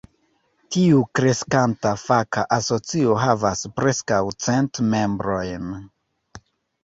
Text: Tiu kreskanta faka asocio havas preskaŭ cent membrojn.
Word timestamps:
Tiu 0.75 1.01
kreskanta 1.17 1.89
faka 2.03 2.45
asocio 2.57 3.17
havas 3.25 3.61
preskaŭ 3.81 4.21
cent 4.45 4.79
membrojn. 4.95 5.69